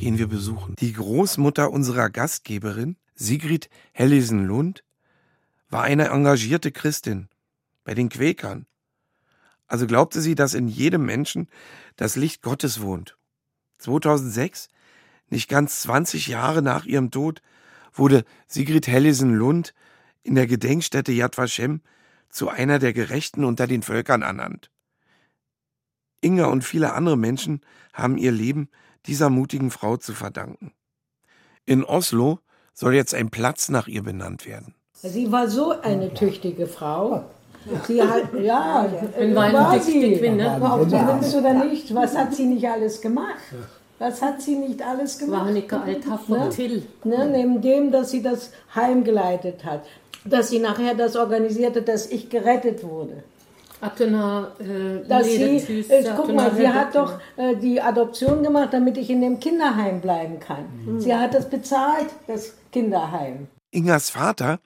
[0.00, 0.74] gehen wir besuchen.
[0.76, 4.82] Die Großmutter unserer Gastgeberin, Sigrid Hellisen Lund,
[5.68, 7.28] war eine engagierte Christin
[7.84, 8.66] bei den Quäkern.
[9.66, 11.48] Also glaubte sie, dass in jedem Menschen
[11.96, 13.18] das Licht Gottes wohnt.
[13.78, 14.68] 2006,
[15.28, 17.42] nicht ganz 20 Jahre nach ihrem Tod,
[17.92, 19.74] wurde Sigrid Hellisen Lund
[20.22, 21.82] in der Gedenkstätte Yad Vashem
[22.30, 24.70] zu einer der Gerechten unter den Völkern ernannt.
[26.22, 27.60] Inga und viele andere Menschen
[27.92, 28.70] haben ihr Leben
[29.06, 30.72] dieser mutigen Frau zu verdanken.
[31.66, 32.38] In Oslo
[32.74, 34.74] soll jetzt ein Platz nach ihr benannt werden.
[34.94, 37.24] Sie war so eine tüchtige Frau.
[37.86, 38.86] Sie hat, ja,
[39.16, 40.30] Wenn war sie.
[40.30, 40.60] Ne?
[40.60, 43.36] Ob du willst oder nicht, was hat sie nicht alles gemacht?
[43.98, 45.44] Was hat sie nicht alles gemacht?
[45.46, 46.48] Warnecke Alter von ne?
[46.48, 46.86] Till.
[47.04, 47.28] Ne?
[47.30, 49.84] Neben dem, dass sie das Heim geleitet hat.
[50.24, 53.22] Dass sie nachher das organisierte, dass ich gerettet wurde.
[53.80, 55.56] Attena, äh, dass sie,
[55.88, 60.00] äh, guck mal, sie hat doch äh, die Adoption gemacht, damit ich in dem Kinderheim
[60.00, 60.66] bleiben kann.
[60.84, 61.00] Mhm.
[61.00, 63.48] Sie hat das bezahlt, das Kinderheim.
[63.70, 64.60] Ingas Vater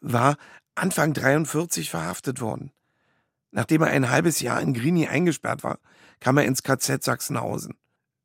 [0.00, 0.36] war
[0.74, 2.70] Anfang 43 verhaftet worden.
[3.50, 5.78] Nachdem er ein halbes Jahr in Grini eingesperrt war,
[6.20, 7.74] kam er ins KZ Sachsenhausen.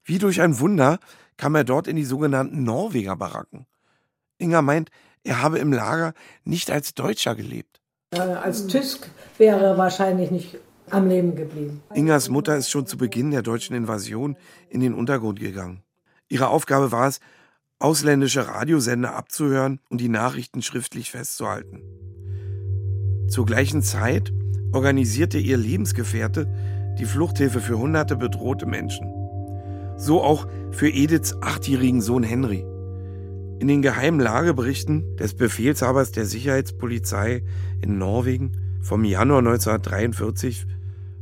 [0.03, 0.99] Wie durch ein Wunder
[1.37, 3.65] kam er dort in die sogenannten Norweger Baracken.
[4.37, 4.91] Inga meint,
[5.23, 7.79] er habe im Lager nicht als Deutscher gelebt.
[8.19, 10.57] Als Tysk wäre er wahrscheinlich nicht
[10.89, 11.81] am Leben geblieben.
[11.93, 14.37] Ingas Mutter ist schon zu Beginn der deutschen Invasion
[14.69, 15.83] in den Untergrund gegangen.
[16.29, 17.19] Ihre Aufgabe war es,
[17.79, 21.81] ausländische Radiosender abzuhören und die Nachrichten schriftlich festzuhalten.
[23.27, 24.31] Zur gleichen Zeit
[24.71, 26.47] organisierte ihr Lebensgefährte
[26.99, 29.11] die Fluchthilfe für hunderte bedrohte Menschen.
[29.97, 32.65] So auch für Ediths achtjährigen Sohn Henry.
[33.59, 37.43] In den geheimen Lageberichten des Befehlshabers der Sicherheitspolizei
[37.81, 40.65] in Norwegen vom Januar 1943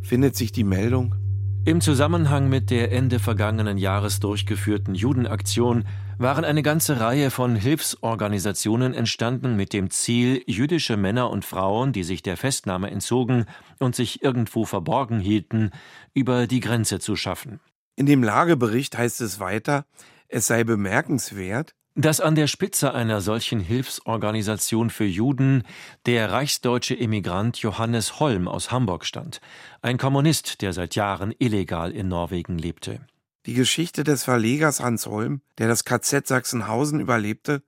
[0.01, 1.15] findet sich die Meldung,
[1.63, 5.85] im Zusammenhang mit der Ende vergangenen Jahres durchgeführten Judenaktion
[6.17, 12.01] waren eine ganze Reihe von Hilfsorganisationen entstanden mit dem Ziel, jüdische Männer und Frauen, die
[12.01, 13.45] sich der Festnahme entzogen
[13.77, 15.69] und sich irgendwo verborgen hielten,
[16.15, 17.59] über die Grenze zu schaffen.
[17.95, 19.85] In dem Lagebericht heißt es weiter,
[20.29, 25.63] es sei bemerkenswert, dass an der Spitze einer solchen Hilfsorganisation für Juden
[26.05, 29.41] der reichsdeutsche Emigrant Johannes Holm aus Hamburg stand,
[29.81, 33.01] ein Kommunist, der seit Jahren illegal in Norwegen lebte.
[33.45, 37.63] Die Geschichte des Verlegers Hans Holm, der das KZ Sachsenhausen überlebte,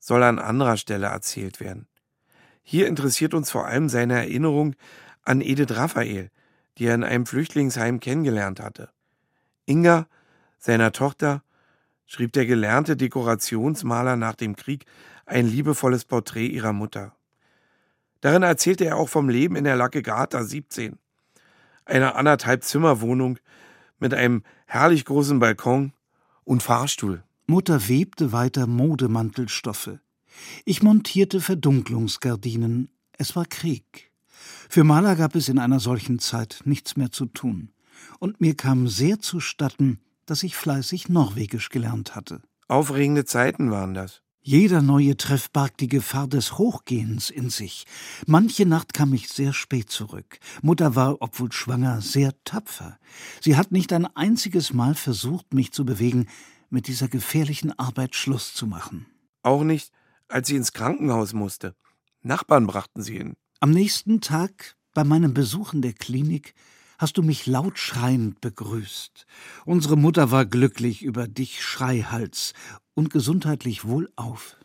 [0.00, 1.86] soll an anderer Stelle erzählt werden.
[2.62, 4.74] Hier interessiert uns vor allem seine Erinnerung
[5.22, 6.30] an Edith Raphael,
[6.76, 8.90] die er in einem Flüchtlingsheim kennengelernt hatte.
[9.64, 10.08] Inga,
[10.58, 11.42] seiner Tochter,
[12.06, 14.84] schrieb der gelernte Dekorationsmaler nach dem Krieg
[15.26, 17.14] ein liebevolles Porträt ihrer Mutter.
[18.20, 20.98] Darin erzählte er auch vom Leben in der Lacke Gata 17,
[21.84, 23.38] einer anderthalb Zimmerwohnung
[23.98, 25.92] mit einem herrlich großen Balkon
[26.44, 27.22] und Fahrstuhl.
[27.46, 29.98] Mutter webte weiter Modemantelstoffe.
[30.64, 32.88] Ich montierte Verdunklungsgardinen.
[33.12, 34.10] Es war Krieg.
[34.68, 37.70] Für Maler gab es in einer solchen Zeit nichts mehr zu tun.
[38.18, 42.40] Und mir kam sehr zustatten, dass ich fleißig Norwegisch gelernt hatte.
[42.68, 44.22] Aufregende Zeiten waren das.
[44.46, 47.86] Jeder neue Treff barg die Gefahr des Hochgehens in sich.
[48.26, 50.38] Manche Nacht kam ich sehr spät zurück.
[50.60, 52.98] Mutter war, obwohl schwanger, sehr tapfer.
[53.40, 56.28] Sie hat nicht ein einziges Mal versucht, mich zu bewegen,
[56.68, 59.06] mit dieser gefährlichen Arbeit Schluss zu machen.
[59.42, 59.90] Auch nicht,
[60.28, 61.74] als sie ins Krankenhaus musste.
[62.20, 63.34] Nachbarn brachten sie hin.
[63.60, 66.54] Am nächsten Tag, bei meinem Besuch in der Klinik,
[67.04, 69.26] hast du mich laut schreiend begrüßt.
[69.66, 72.54] Unsere Mutter war glücklich über dich, Schreihals,
[72.94, 74.56] und gesundheitlich wohlauf.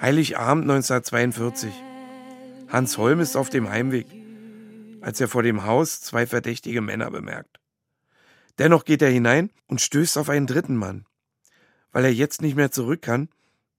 [0.00, 1.72] Heiligabend 1942.
[2.66, 4.08] Hans Holm ist auf dem Heimweg,
[5.00, 7.60] als er vor dem Haus zwei verdächtige Männer bemerkt.
[8.58, 11.06] Dennoch geht er hinein und stößt auf einen dritten Mann.
[11.92, 13.28] Weil er jetzt nicht mehr zurück kann,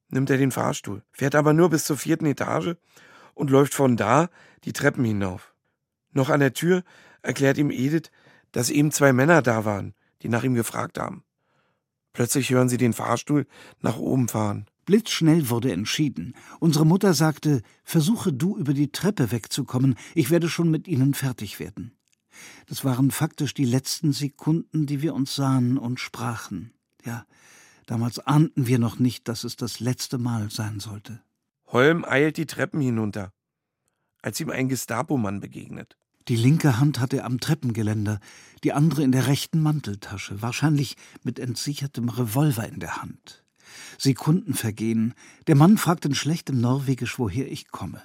[0.08, 2.78] nimmt er den Fahrstuhl, fährt aber nur bis zur vierten Etage
[3.34, 4.30] und läuft von da
[4.64, 5.54] die Treppen hinauf.
[6.12, 6.84] Noch an der Tür
[7.22, 8.12] erklärt ihm Edith,
[8.52, 11.24] dass eben zwei Männer da waren, die nach ihm gefragt haben.
[12.14, 13.48] Plötzlich hören sie den Fahrstuhl
[13.82, 14.68] nach oben fahren.
[14.86, 16.36] Blitzschnell wurde entschieden.
[16.60, 21.60] Unsere Mutter sagte, versuche du über die Treppe wegzukommen, ich werde schon mit ihnen fertig
[21.60, 21.98] werden.
[22.68, 26.74] Das waren faktisch die letzten Sekunden, die wir uns sahen und sprachen.
[27.06, 27.26] Ja,
[27.86, 31.22] damals ahnten wir noch nicht, dass es das letzte Mal sein sollte.
[31.74, 33.34] Holm eilt die Treppen hinunter,
[34.22, 35.98] als ihm ein Gestapo-Mann begegnet.
[36.28, 38.20] Die linke Hand hatte er am Treppengeländer,
[38.64, 43.44] die andere in der rechten Manteltasche, wahrscheinlich mit entsichertem Revolver in der Hand.
[43.98, 45.16] Sekunden vergehen.
[45.48, 48.04] Der Mann fragt in schlechtem Norwegisch, woher ich komme.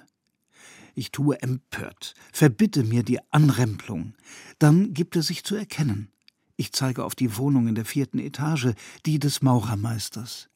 [0.95, 4.15] Ich tue empört, verbitte mir die Anrempelung.
[4.57, 6.11] Dann gibt er sich zu erkennen.
[6.55, 8.73] Ich zeige auf die Wohnung in der vierten Etage,
[9.05, 10.49] die des Maurermeisters.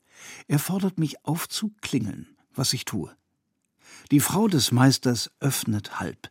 [0.47, 3.15] Er fordert mich auf zu klingeln was ich tue.
[4.11, 6.29] Die Frau des Meisters öffnet halb.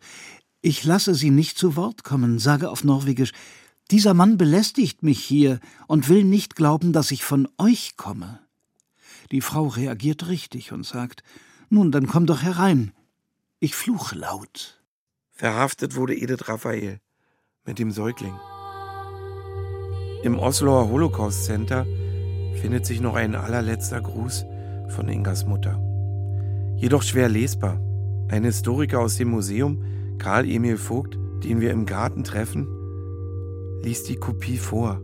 [0.61, 3.33] Ich lasse sie nicht zu Wort kommen, sage auf Norwegisch,
[3.91, 8.41] dieser Mann belästigt mich hier und will nicht glauben, dass ich von euch komme.
[9.33, 11.23] Die Frau reagiert richtig und sagt,
[11.69, 12.93] nun, dann komm doch herein.
[13.59, 14.83] Ich fluche laut.
[15.31, 17.01] Verhaftet wurde Edith Raphael
[17.65, 18.39] mit dem Säugling.
[20.23, 21.85] Im Osloer Holocaust Center
[22.61, 24.45] findet sich noch ein allerletzter Gruß
[24.89, 25.92] von Ingas Mutter
[26.83, 27.81] jedoch schwer lesbar.
[28.29, 29.85] Ein Historiker aus dem Museum,
[30.18, 32.66] Karl Emil Vogt, den wir im Garten treffen,
[33.83, 35.01] liest die Kopie vor.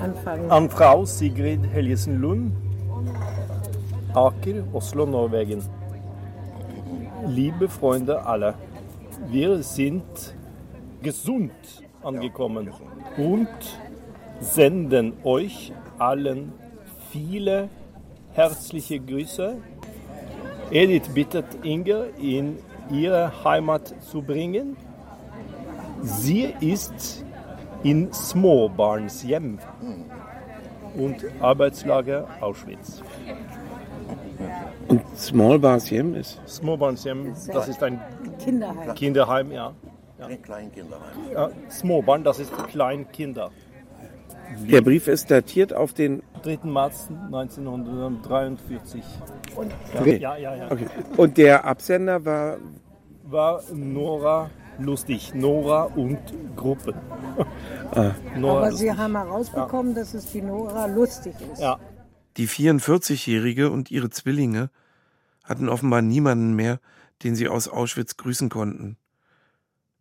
[0.00, 0.50] Anfangen.
[0.50, 2.52] An Frau Sigrid Helgesen Lund,
[4.14, 5.62] Aker, Oslo, Norwegen.
[7.28, 8.54] Liebe Freunde alle,
[9.30, 10.34] wir sind
[11.02, 11.52] gesund
[12.02, 12.70] angekommen
[13.16, 13.48] und
[14.40, 16.52] senden euch allen
[17.12, 17.68] viele
[18.32, 19.58] herzliche Grüße
[20.70, 22.58] Edith bittet Inge, in
[22.90, 24.76] ihre Heimat zu bringen.
[26.02, 27.24] Sie ist
[27.82, 29.58] in Småbarnshem
[30.96, 33.02] und Arbeitslager Auschwitz.
[34.88, 36.40] Und Smallbarnshem ist?
[36.46, 38.00] Småbarnshem, das ist ein
[38.38, 38.94] Kinderheim.
[38.94, 39.74] Kinderheim, ja.
[40.18, 40.26] ja.
[40.26, 41.18] Ein Kleinkinderheim.
[41.32, 43.50] Ja, Småbarn, das ist Kleinkinder.
[44.70, 46.60] Der Brief ist datiert auf den 3.
[46.64, 49.02] März 1943.
[49.56, 50.18] Und, okay.
[50.18, 50.70] Ja, ja, ja.
[50.70, 50.86] Okay.
[51.16, 52.58] Und der Absender war?
[53.24, 55.34] War Nora Lustig.
[55.34, 56.18] Nora und
[56.56, 56.94] Gruppe.
[57.90, 58.12] Ah.
[58.36, 58.90] Nora Aber lustig.
[58.90, 60.00] Sie haben herausbekommen, ja.
[60.00, 61.58] dass es die Nora Lustig ist.
[61.62, 61.80] Ja.
[62.36, 64.68] Die 44-Jährige und ihre Zwillinge
[65.42, 66.80] hatten offenbar niemanden mehr,
[67.22, 68.98] den sie aus Auschwitz grüßen konnten.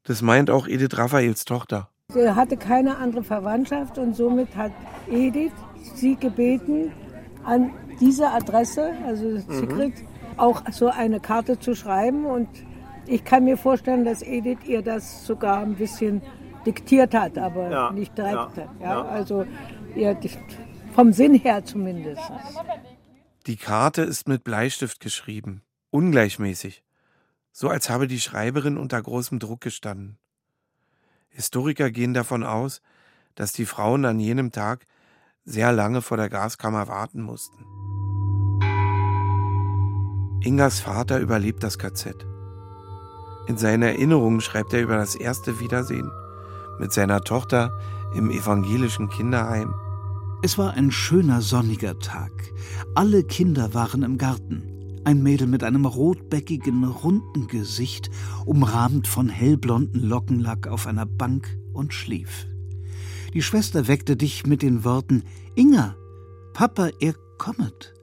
[0.04, 1.90] Das meint auch Edith Raphaels Tochter.
[2.14, 4.72] Sie hatte keine andere Verwandtschaft und somit hat
[5.10, 5.52] Edith
[5.96, 6.94] sie gebeten,
[7.44, 10.08] an diese Adresse, also Sigrid, mhm.
[10.38, 12.26] auch so eine Karte zu schreiben.
[12.26, 12.48] Und
[13.08, 16.22] ich kann mir vorstellen, dass Edith ihr das sogar ein bisschen
[16.66, 18.56] diktiert hat, aber ja, nicht direkt.
[18.56, 19.46] Ja, ja, Also
[19.94, 20.18] ihr,
[20.94, 22.22] vom Sinn her zumindest.
[23.48, 26.86] Die Karte ist mit Bleistift geschrieben, ungleichmäßig,
[27.52, 30.20] so als habe die Schreiberin unter großem Druck gestanden.
[31.30, 32.82] Historiker gehen davon aus,
[33.36, 34.86] dass die Frauen an jenem Tag
[35.46, 37.64] sehr lange vor der Gaskammer warten mussten.
[40.44, 42.26] Ingas Vater überlebt das KZ.
[43.48, 46.12] In seinen Erinnerungen schreibt er über das erste Wiedersehen
[46.80, 47.72] mit seiner Tochter
[48.14, 49.74] im evangelischen Kinderheim.
[50.44, 52.32] Es war ein schöner sonniger Tag.
[52.94, 54.77] Alle Kinder waren im Garten.
[55.08, 58.10] Ein Mädel mit einem rotbäckigen, runden Gesicht,
[58.46, 62.46] umrahmt von hellblonden Lockenlack auf einer Bank und schlief.
[63.34, 65.24] Die Schwester weckte dich mit den Worten
[65.56, 65.96] Inga,
[66.54, 67.94] Papa, er kommet.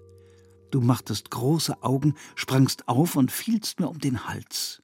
[0.70, 4.80] Du machtest große Augen, sprangst auf und fielst mir um den Hals.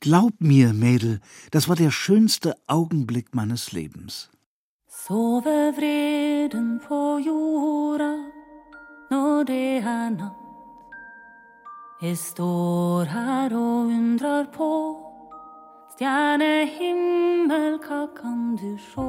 [0.00, 1.20] Glaub mir, Mädel,
[1.52, 4.28] das war der schönste Augenblick meines Lebens.
[4.86, 8.14] Sove vreden på jorda
[9.10, 10.39] når det er.
[12.02, 14.68] Jeg står her og undrer på
[15.92, 19.04] stjernehimmel, hva kan du sjå?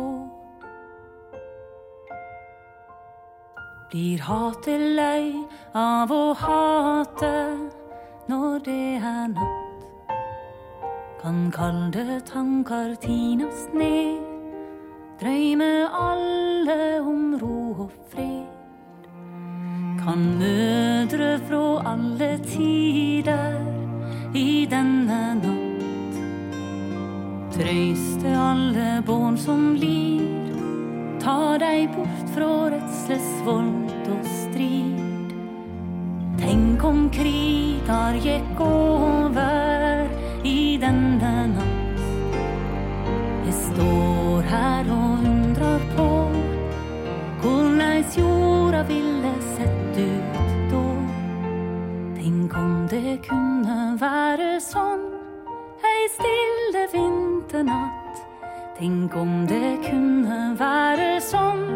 [3.93, 5.31] Blir hatet lei
[5.71, 7.31] av å hate
[8.27, 9.87] når det er natt?
[11.23, 14.19] Kan kalde tanker tines ned,
[15.23, 18.40] drøyme alle om ro og fred
[20.03, 23.59] kan mødre fra alle tider
[24.33, 25.71] i denne natt
[27.61, 30.53] trøyste alle barn som lir,
[31.21, 35.35] ta dei bort fra redslesvold og strid.
[36.41, 40.09] Tenk om krigar gikk over
[40.47, 42.01] i denne natt.
[43.45, 46.09] Jeg står her og undrer på
[47.43, 49.20] korleis jorda ville
[49.97, 50.83] ut da.
[52.15, 55.07] Tenk om det kunne være sånn
[55.91, 58.23] ei stille vinternatt.
[58.79, 61.70] Tenk om det kunne være sånn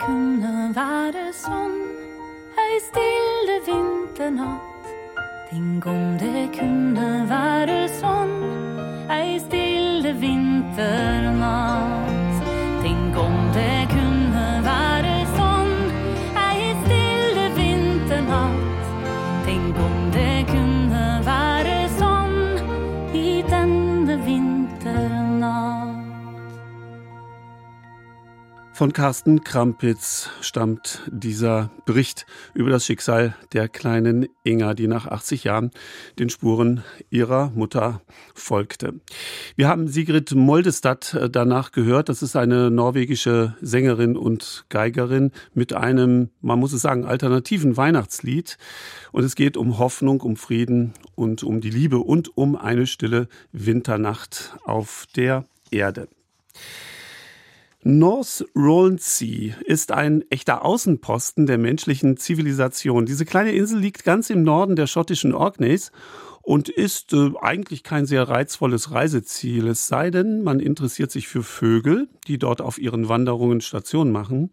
[0.00, 1.76] kunne være sånn
[2.64, 4.88] ei stille vinternatt.
[5.50, 8.34] Tenk om det kunne være sånn
[9.12, 12.13] ei stille vinternatt.
[28.84, 35.44] Von Carsten Krampitz stammt dieser Bericht über das Schicksal der kleinen Inga, die nach 80
[35.44, 35.70] Jahren
[36.18, 38.02] den Spuren ihrer Mutter
[38.34, 39.00] folgte.
[39.56, 42.10] Wir haben Sigrid Moldestad äh, danach gehört.
[42.10, 48.58] Das ist eine norwegische Sängerin und Geigerin mit einem, man muss es sagen, alternativen Weihnachtslied.
[49.12, 53.28] Und es geht um Hoffnung, um Frieden und um die Liebe und um eine stille
[53.50, 56.06] Winternacht auf der Erde.
[57.86, 63.04] North Rolnsea ist ein echter Außenposten der menschlichen Zivilisation.
[63.04, 65.92] Diese kleine Insel liegt ganz im Norden der schottischen Orkneys
[66.40, 69.68] und ist äh, eigentlich kein sehr reizvolles Reiseziel.
[69.68, 74.48] Es sei denn, man interessiert sich für Vögel, die dort auf ihren Wanderungen Station machen.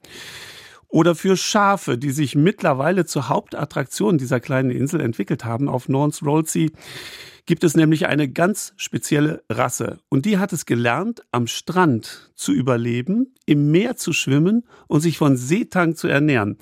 [0.89, 5.69] Oder für Schafe, die sich mittlerweile zur Hauptattraktion dieser kleinen Insel entwickelt haben.
[5.69, 6.67] Auf North Rolsea
[7.45, 9.99] gibt es nämlich eine ganz spezielle Rasse.
[10.09, 15.17] Und die hat es gelernt, am Strand zu überleben, im Meer zu schwimmen und sich
[15.17, 16.57] von Seetang zu ernähren.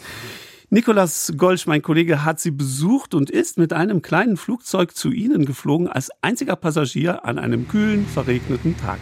[0.72, 5.46] Nikolas Golsch, mein Kollege, hat sie besucht und ist mit einem kleinen Flugzeug zu ihnen
[5.46, 9.00] geflogen, als einziger Passagier an einem kühlen, verregneten Tag.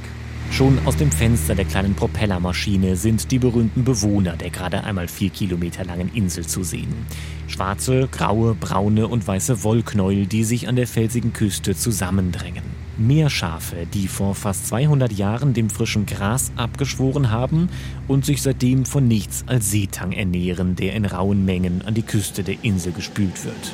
[0.57, 5.29] Schon aus dem Fenster der kleinen Propellermaschine sind die berühmten Bewohner der gerade einmal vier
[5.29, 7.05] Kilometer langen Insel zu sehen.
[7.45, 12.63] Schwarze, graue, braune und weiße Wollknäuel, die sich an der felsigen Küste zusammendrängen.
[12.97, 17.69] Meerschafe, die vor fast 200 Jahren dem frischen Gras abgeschworen haben
[18.07, 22.41] und sich seitdem von nichts als Seetang ernähren, der in rauen Mengen an die Küste
[22.41, 23.73] der Insel gespült wird.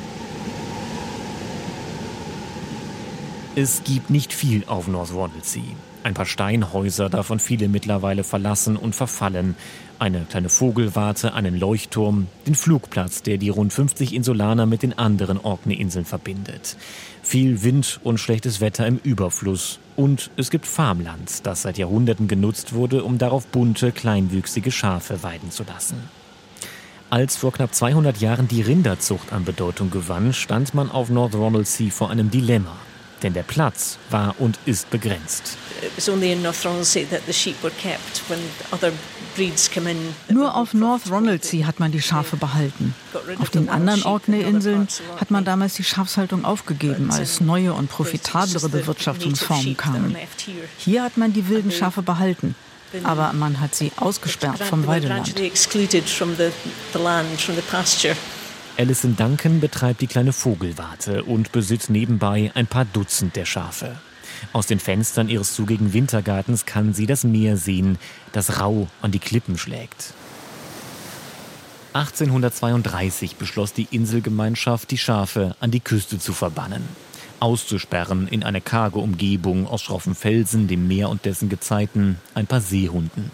[3.56, 5.62] Es gibt nicht viel auf North Waddlesea.
[6.04, 9.56] Ein paar Steinhäuser, davon viele mittlerweile verlassen und verfallen.
[9.98, 15.40] Eine kleine Vogelwarte, einen Leuchtturm, den Flugplatz, der die rund 50 Insulaner mit den anderen
[15.40, 16.76] Orkney-Inseln verbindet.
[17.22, 19.78] Viel Wind und schlechtes Wetter im Überfluss.
[19.96, 25.50] Und es gibt Farmland, das seit Jahrhunderten genutzt wurde, um darauf bunte, kleinwüchsige Schafe weiden
[25.50, 25.96] zu lassen.
[27.08, 31.90] Als vor knapp 200 Jahren die Rinderzucht an Bedeutung gewann, stand man auf North Ronaldsea
[31.90, 32.76] vor einem Dilemma
[33.24, 35.56] denn der Platz war und ist begrenzt.
[40.28, 42.94] Nur auf North Ronaldsea hat man die Schafe behalten.
[43.40, 44.86] Auf den anderen Orkney-Inseln
[45.18, 50.16] hat man damals die Schafshaltung aufgegeben, als neue und profitablere Bewirtschaftungsformen kamen.
[50.78, 52.54] Hier hat man die wilden Schafe behalten,
[53.02, 55.34] aber man hat sie ausgesperrt vom Weideland.
[58.76, 63.96] Alison Duncan betreibt die kleine Vogelwarte und besitzt nebenbei ein paar Dutzend der Schafe.
[64.52, 67.98] Aus den Fenstern ihres zugigen Wintergartens kann sie das Meer sehen,
[68.32, 70.12] das rau an die Klippen schlägt.
[71.92, 76.82] 1832 beschloss die Inselgemeinschaft, die Schafe an die Küste zu verbannen,
[77.38, 82.60] auszusperren in eine karge Umgebung aus schroffen Felsen, dem Meer und dessen Gezeiten, ein paar
[82.60, 83.30] Seehunden.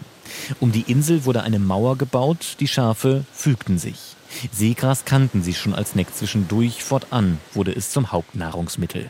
[0.59, 4.15] Um die Insel wurde eine Mauer gebaut, die Schafe fügten sich.
[4.51, 9.09] Seegras kannten sie schon als Neck zwischendurch, fortan wurde es zum Hauptnahrungsmittel.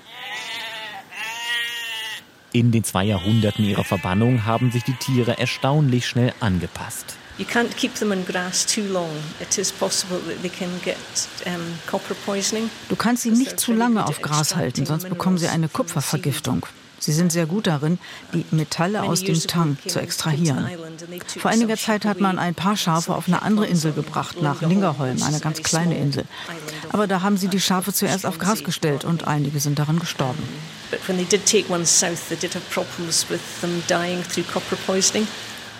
[2.53, 7.16] In den zwei Jahrhunderten ihrer Verbannung haben sich die Tiere erstaunlich schnell angepasst.
[12.89, 16.66] Du kannst sie nicht zu lange auf Gras halten, sonst bekommen sie eine Kupfervergiftung.
[17.02, 17.97] Sie sind sehr gut darin,
[18.32, 20.68] die Metalle aus dem Tang zu extrahieren.
[21.39, 25.22] Vor einiger Zeit hat man ein paar Schafe auf eine andere Insel gebracht, nach Lingerholm,
[25.24, 26.26] eine ganz kleine Insel.
[26.89, 30.43] Aber da haben sie die Schafe zuerst auf Gras gestellt und einige sind daran gestorben.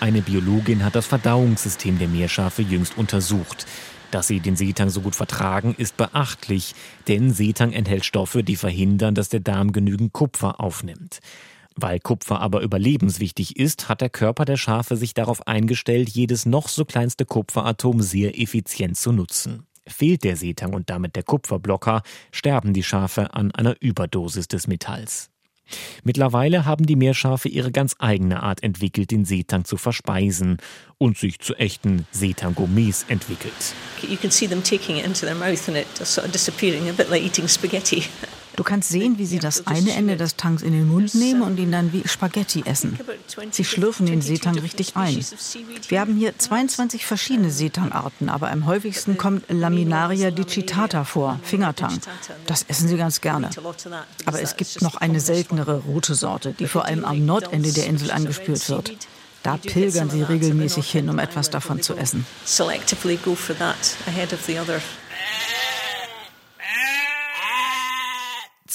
[0.00, 3.66] Eine Biologin hat das Verdauungssystem der Meerschafe jüngst untersucht.
[4.12, 6.74] Dass sie den Seetang so gut vertragen, ist beachtlich,
[7.08, 11.20] denn Seetang enthält Stoffe, die verhindern, dass der Darm genügend Kupfer aufnimmt.
[11.76, 16.68] Weil Kupfer aber überlebenswichtig ist, hat der Körper der Schafe sich darauf eingestellt, jedes noch
[16.68, 19.66] so kleinste Kupferatom sehr effizient zu nutzen.
[19.86, 22.02] Fehlt der Seetang und damit der Kupferblocker,
[22.32, 25.31] sterben die Schafe an einer Überdosis des Metalls.
[26.04, 30.58] Mittlerweile haben die Meerschafe ihre ganz eigene Art entwickelt, den Seetang zu verspeisen
[30.98, 33.52] und sich zu echten Seetang-Gourmets entwickelt.
[34.08, 36.92] You can see them taking it into their mouth and it sort of disappearing, a
[36.92, 38.04] bit like eating spaghetti.
[38.56, 41.58] Du kannst sehen, wie sie das eine Ende des Tanks in den Mund nehmen und
[41.58, 42.98] ihn dann wie Spaghetti essen.
[43.50, 45.24] Sie schlürfen den Seetang richtig ein.
[45.88, 51.98] Wir haben hier 22 verschiedene Seetangarten, aber am häufigsten kommt Laminaria digitata vor, Fingertang.
[52.46, 53.50] Das essen sie ganz gerne.
[54.26, 58.10] Aber es gibt noch eine seltenere rote Sorte, die vor allem am Nordende der Insel
[58.10, 58.92] angespült wird.
[59.42, 62.24] Da pilgern sie regelmäßig hin, um etwas davon zu essen.
[62.44, 64.80] Selectively go for that ahead of the other.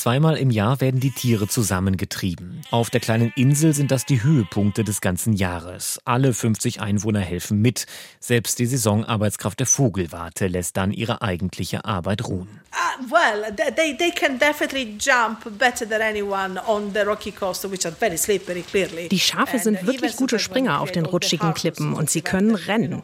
[0.08, 2.62] Zweimal im Jahr werden die Tiere zusammengetrieben.
[2.72, 6.00] Auf der kleinen Insel sind das die Höhepunkte des ganzen Jahres.
[6.06, 7.88] Alle 50 Einwohner helfen mit.
[8.22, 12.62] Selbst die Saisonarbeitskraft der Vogelwarte lässt dann ihre eigentliche Arbeit ruhen.
[12.72, 17.86] Uh, well, they, they can definitely jump better than anyone on the rocky coast, which
[17.86, 19.10] are very slippery, clearly.
[19.10, 23.04] Die Schafe sind wirklich gute Springer auf den rutschigen Klippen und sie können rennen.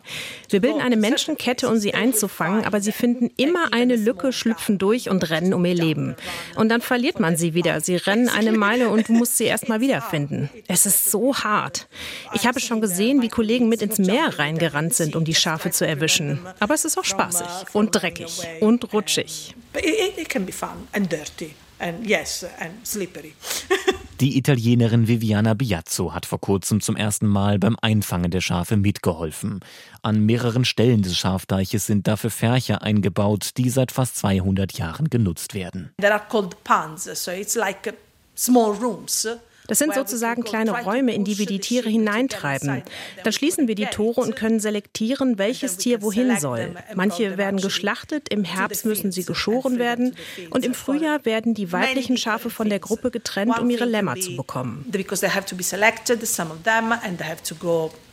[0.50, 5.10] Wir bilden eine Menschenkette, um sie einzufangen, aber sie finden immer eine Lücke, schlüpfen durch
[5.10, 6.16] und rennen um ihr Leben.
[6.56, 7.82] Und dann verliert man sie wieder.
[7.82, 10.52] Sie rennen eine Meile und du musst sie erst mal wiederfinden.
[10.68, 11.88] Es ist so hart.
[12.34, 15.88] Ich habe schon gesehen, wie Kollegen mit ins Meer reingerannt sind, um die Schafe zu
[15.88, 16.38] erwischen.
[16.60, 19.56] Aber es ist auch spaßig und dreckig und rutschig.
[19.76, 23.34] It can be fun and dirty and yes, and slippery.
[24.20, 29.60] Die Italienerin Viviana Biazzo hat vor kurzem zum ersten Mal beim Einfangen der Schafe mitgeholfen.
[30.02, 35.54] An mehreren Stellen des Schafdeiches sind dafür Färcher eingebaut, die seit fast 200 Jahren genutzt
[35.54, 35.92] werden.
[36.00, 37.94] There are called ponds, so it's like
[38.36, 39.28] small rooms.
[39.68, 42.84] Das sind sozusagen kleine Räume, in die wir die Tiere hineintreiben.
[43.24, 46.76] Dann schließen wir die Tore und können selektieren, welches Tier wohin soll.
[46.96, 50.16] Manche werden geschlachtet, im Herbst müssen sie geschoren werden
[50.50, 54.36] und im Frühjahr werden die weiblichen Schafe von der Gruppe getrennt, um ihre Lämmer zu
[54.36, 54.86] bekommen.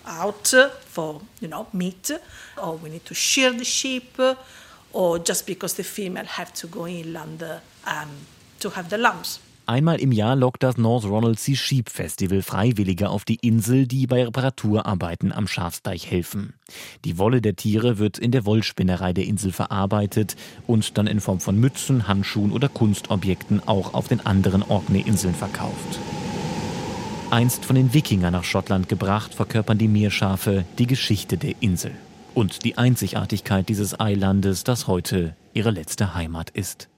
[0.07, 0.53] out
[0.87, 2.11] for you know meat
[2.57, 4.19] or we need to shear the sheep
[4.93, 7.43] or just because the female have to go inland
[7.87, 8.09] um,
[8.59, 9.41] to have the lambs.
[9.71, 14.09] Einmal im Jahr lockt das North Ronald Sea Sheep Festival Freiwillige auf die Insel, die
[14.09, 16.55] bei Reparaturarbeiten am Schafsteich helfen.
[17.05, 20.35] Die Wolle der Tiere wird in der Wollspinnerei der Insel verarbeitet
[20.67, 26.01] und dann in Form von Mützen, Handschuhen oder Kunstobjekten auch auf den anderen Orkney-Inseln verkauft.
[27.31, 31.93] Einst von den Wikingern nach Schottland gebracht, verkörpern die Meerschafe die Geschichte der Insel
[32.35, 36.90] und die Einzigartigkeit dieses Eilandes, das heute ihre letzte Heimat ist.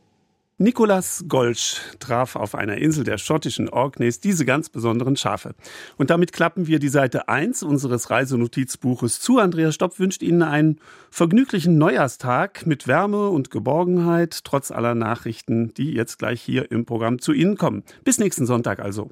[0.59, 5.55] Nicolas Golsch traf auf einer Insel der schottischen Orkneys diese ganz besonderen Schafe.
[5.96, 9.38] Und damit klappen wir die Seite 1 unseres Reisenotizbuches zu.
[9.38, 10.78] Andreas Stopp wünscht Ihnen einen
[11.11, 17.18] vergnüglichen Neujahrstag mit Wärme und Geborgenheit, trotz aller Nachrichten, die jetzt gleich hier im Programm
[17.18, 17.82] zu Ihnen kommen.
[18.05, 19.11] Bis nächsten Sonntag also.